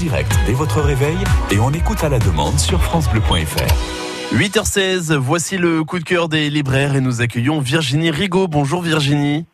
direct 0.00 0.34
dès 0.46 0.54
votre 0.54 0.80
réveil 0.80 1.18
et 1.50 1.58
on 1.58 1.70
écoute 1.72 2.02
à 2.02 2.08
la 2.08 2.18
demande 2.18 2.58
sur 2.58 2.80
francebleu.fr. 2.80 4.34
8h16, 4.34 5.12
voici 5.16 5.58
le 5.58 5.84
coup 5.84 5.98
de 5.98 6.04
cœur 6.04 6.30
des 6.30 6.48
libraires 6.48 6.96
et 6.96 7.02
nous 7.02 7.20
accueillons 7.20 7.60
Virginie 7.60 8.10
Rigaud. 8.10 8.48
Bonjour 8.48 8.80
Virginie. 8.80 9.44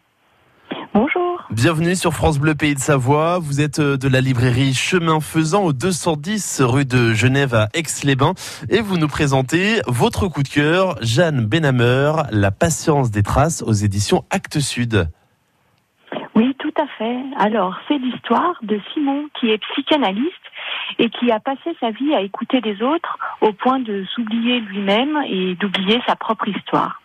Bonjour. 0.95 1.43
Bienvenue 1.51 1.97
sur 1.97 2.15
France 2.15 2.39
Bleu 2.39 2.55
Pays 2.55 2.77
de 2.77 2.81
Savoie. 2.81 3.41
Vous 3.41 3.61
êtes 3.61 3.81
euh, 3.81 3.97
de 3.97 4.07
la 4.07 4.21
librairie 4.21 4.73
Chemin 4.73 5.19
Faisant 5.19 5.65
au 5.65 5.73
210 5.73 6.61
rue 6.63 6.85
de 6.85 7.13
Genève 7.13 7.53
à 7.53 7.69
Aix-les-Bains 7.75 8.35
et 8.69 8.81
vous 8.81 8.99
nous 8.99 9.09
présentez 9.09 9.81
votre 9.89 10.29
coup 10.29 10.45
de 10.45 10.49
cœur, 10.49 10.97
Jeanne 11.01 11.45
Benhammer, 11.45 12.13
La 12.31 12.53
patience 12.53 13.11
des 13.11 13.25
traces 13.25 13.63
aux 13.63 13.73
éditions 13.73 14.25
Actes 14.31 14.61
Sud. 14.61 15.09
Tout 16.77 16.83
à 16.83 16.87
fait. 16.99 17.17
Alors, 17.39 17.75
c'est 17.89 17.97
l'histoire 17.97 18.55
de 18.63 18.79
Simon 18.93 19.29
qui 19.39 19.51
est 19.51 19.59
psychanalyste 19.59 20.33
et 20.99 21.09
qui 21.09 21.31
a 21.31 21.41
passé 21.41 21.75
sa 21.81 21.91
vie 21.91 22.15
à 22.15 22.21
écouter 22.21 22.61
les 22.61 22.83
autres 22.83 23.19
au 23.41 23.53
point 23.53 23.79
de 23.79 24.05
s'oublier 24.15 24.61
lui-même 24.61 25.23
et 25.27 25.55
d'oublier 25.55 26.01
sa 26.07 26.17
propre 26.17 26.49
histoire. 26.49 27.01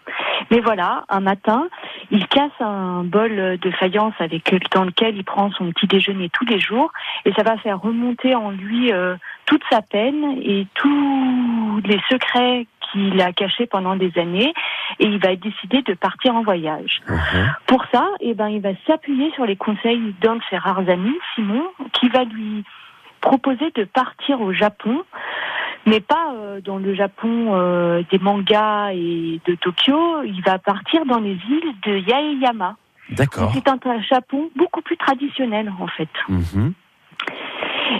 Mais 0.50 0.60
voilà, 0.60 1.06
un 1.10 1.22
matin, 1.22 1.68
il 2.10 2.28
casse 2.28 2.52
un 2.60 3.04
bol 3.04 3.58
de 3.58 3.72
faïence 3.72 4.14
avec 4.20 4.54
dans 4.72 4.84
lequel 4.84 5.16
il 5.16 5.24
prend 5.24 5.52
son 5.52 5.72
petit 5.72 5.88
déjeuner 5.88 6.30
tous 6.30 6.46
les 6.46 6.60
jours 6.60 6.92
et 7.26 7.32
ça 7.34 7.44
va 7.44 7.58
faire 7.58 7.80
remonter 7.80 8.36
en 8.36 8.52
lui 8.52 8.92
euh, 8.92 9.16
toute 9.46 9.64
sa 9.70 9.82
peine 9.82 10.38
et 10.42 10.68
tous 10.74 11.82
les 11.86 12.00
secrets 12.10 12.68
qu'il 12.92 13.22
a 13.22 13.32
cachés 13.32 13.68
pendant 13.68 13.96
des 13.96 14.12
années 14.18 14.54
et 15.00 15.06
il 15.06 15.20
va 15.20 15.36
décider 15.36 15.82
de 15.82 15.94
partir 15.94 16.36
en 16.36 16.44
voyage. 16.44 17.02
Pour 17.68 17.84
ça, 17.92 18.08
eh 18.20 18.34
ben, 18.34 18.50
il 18.50 18.62
va 18.62 18.72
s'appuyer 18.88 19.32
sur 19.34 19.46
les 19.46 19.56
conseils 19.56 20.16
d'un 20.22 20.36
de 20.36 20.42
ses 20.50 20.58
rares 20.58 20.88
amis, 20.90 21.18
Simon, 21.36 21.64
qui 21.94 22.10
va 22.10 22.24
lui 22.24 22.64
proposer 23.22 23.72
de 23.76 23.84
partir 23.84 24.42
au 24.42 24.52
Japon 24.52 25.04
mais 25.86 26.00
pas 26.00 26.34
euh, 26.36 26.62
dans 26.62 26.78
le 26.78 26.94
Japon 26.94 27.54
euh, 27.54 28.04
des 28.12 28.20
mangas 28.20 28.92
et 28.94 29.42
de 29.46 29.56
Tokyo. 29.56 30.24
Il 30.24 30.42
va 30.44 30.60
partir 30.60 31.06
dans 31.06 31.20
les 31.20 31.38
îles 31.50 31.74
de 31.86 31.98
Yaeyama. 31.98 32.76
D'accord. 33.12 33.52
C'est 33.54 33.68
un 33.68 34.02
Japon 34.02 34.50
beaucoup 34.56 34.82
plus 34.82 34.98
traditionnel 34.98 35.72
en 35.80 35.88
fait. 35.88 36.10
Mhm. 36.30 36.74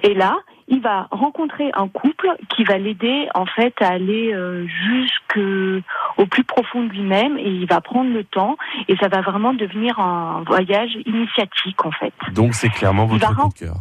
Et 0.04 0.14
là, 0.14 0.38
il 0.72 0.82
va 0.82 1.08
rencontrer 1.12 1.70
un 1.74 1.88
couple 1.88 2.30
qui 2.50 2.64
va 2.64 2.78
l'aider 2.80 3.28
en 3.36 3.46
fait 3.46 3.74
à 3.82 3.90
aller 3.90 4.34
euh, 4.34 4.66
jusqu'au 4.68 6.26
plus 6.26 6.44
profond 6.44 6.84
de 6.84 6.90
lui-même 6.90 7.38
et 7.38 7.50
il 7.50 7.68
va 7.68 7.82
prendre 7.82 8.10
le 8.12 8.24
temps 8.24 8.58
et 8.88 8.96
ça 8.98 9.08
va 9.08 9.22
vraiment 9.22 9.54
devenir 9.54 10.00
un 10.00 10.44
voyage 10.48 10.98
initiatique 11.06 11.86
en 11.86 11.92
fait. 11.92 12.14
Donc 12.34 12.54
c'est 12.54 12.70
clairement 12.70 13.06
votre 13.06 13.36
coup 13.36 13.50
de 13.50 13.54
cœur. 13.66 13.76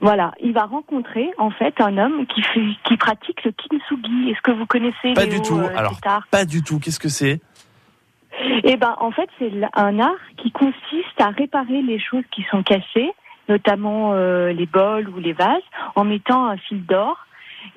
Voilà, 0.00 0.32
il 0.42 0.52
va 0.52 0.64
rencontrer 0.66 1.30
en 1.38 1.50
fait 1.50 1.80
un 1.80 1.96
homme 1.98 2.26
qui 2.26 2.42
fait, 2.42 2.60
qui 2.84 2.96
pratique 2.96 3.42
le 3.44 3.52
kintsugi. 3.52 4.30
Est-ce 4.30 4.42
que 4.42 4.50
vous 4.52 4.66
connaissez 4.66 5.14
Pas 5.14 5.24
Léo, 5.24 5.34
du 5.34 5.42
tout. 5.42 5.58
euh, 5.58 5.68
Alors, 5.76 5.98
pas 6.30 6.44
du 6.44 6.62
tout. 6.62 6.78
Qu'est-ce 6.78 7.00
que 7.00 7.08
c'est? 7.08 7.40
Eh 8.64 8.76
ben, 8.76 8.94
en 9.00 9.10
fait, 9.10 9.28
c'est 9.38 9.50
un 9.72 9.98
art 9.98 10.20
qui 10.36 10.50
consiste 10.50 11.18
à 11.18 11.30
réparer 11.30 11.80
les 11.80 11.98
choses 11.98 12.24
qui 12.30 12.44
sont 12.50 12.62
cassées, 12.62 13.10
notamment 13.48 14.12
euh, 14.12 14.52
les 14.52 14.66
bols 14.66 15.08
ou 15.08 15.18
les 15.18 15.32
vases, 15.32 15.62
en 15.94 16.04
mettant 16.04 16.46
un 16.46 16.56
fil 16.56 16.84
d'or. 16.84 17.18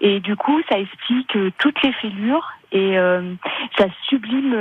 Et 0.01 0.19
du 0.19 0.35
coup, 0.35 0.61
ça 0.69 0.79
explique 0.79 1.35
euh, 1.35 1.51
toutes 1.57 1.81
les 1.83 1.91
fêlures 1.93 2.47
et 2.71 2.99
euh, 2.99 3.33
ça 3.77 3.85
sublime 4.07 4.53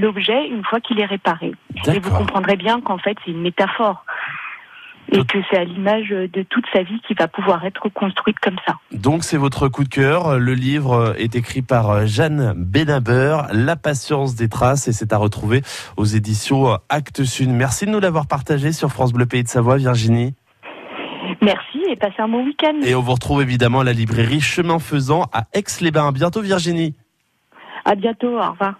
l'objet 0.00 0.46
une 0.46 0.62
fois 0.64 0.80
qu'il 0.80 1.00
est 1.00 1.06
réparé. 1.06 1.52
Et 1.86 1.98
vous 1.98 2.10
comprendrez 2.10 2.56
bien 2.56 2.80
qu'en 2.82 2.98
fait, 2.98 3.16
c'est 3.24 3.30
une 3.30 3.40
métaphore. 3.40 4.04
Et 5.12 5.24
que 5.24 5.38
c'est 5.50 5.58
à 5.58 5.64
l'image 5.64 6.08
de 6.08 6.42
toute 6.42 6.64
sa 6.72 6.82
vie 6.82 7.00
qui 7.06 7.14
va 7.14 7.28
pouvoir 7.28 7.64
être 7.64 7.88
construite 7.88 8.38
comme 8.40 8.56
ça. 8.66 8.76
Donc 8.92 9.22
c'est 9.22 9.36
votre 9.36 9.68
coup 9.68 9.84
de 9.84 9.88
cœur. 9.88 10.38
Le 10.38 10.54
livre 10.54 11.14
est 11.18 11.36
écrit 11.36 11.62
par 11.62 12.06
Jeanne 12.06 12.52
Benaber, 12.56 13.42
La 13.52 13.76
patience 13.76 14.34
des 14.34 14.48
traces, 14.48 14.88
et 14.88 14.92
c'est 14.92 15.12
à 15.12 15.18
retrouver 15.18 15.62
aux 15.96 16.04
éditions 16.04 16.78
Actes 16.88 17.24
Sud. 17.24 17.50
Merci 17.50 17.86
de 17.86 17.90
nous 17.90 18.00
l'avoir 18.00 18.26
partagé 18.26 18.72
sur 18.72 18.90
France 18.90 19.12
Bleu 19.12 19.26
Pays 19.26 19.42
de 19.42 19.48
Savoie, 19.48 19.76
Virginie. 19.76 20.34
Merci 21.42 21.82
et 21.88 21.96
passez 21.96 22.20
un 22.20 22.28
bon 22.28 22.44
week-end. 22.44 22.80
Et 22.82 22.94
on 22.94 23.00
vous 23.00 23.12
retrouve 23.12 23.42
évidemment 23.42 23.80
à 23.80 23.84
la 23.84 23.92
librairie 23.92 24.40
Chemin 24.40 24.78
Faisant 24.78 25.26
à 25.32 25.44
Aix-les-Bains. 25.52 26.08
À 26.08 26.12
bientôt, 26.12 26.40
Virginie. 26.40 26.94
À 27.84 27.94
bientôt. 27.94 28.38
Au 28.38 28.50
revoir. 28.50 28.74